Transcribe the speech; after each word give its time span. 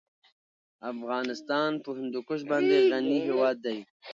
افغانستان 0.91 1.71
په 1.83 1.89
هندوکش 1.97 2.41
باندې 2.51 2.75
غني 2.91 3.17
هېواد 3.27 3.55
دی. 3.65 3.77